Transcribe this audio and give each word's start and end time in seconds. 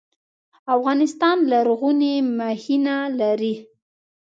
افغانستان 0.75 1.37
لرغوني 1.51 2.13
مخینه 2.37 2.97
لري 3.19 3.55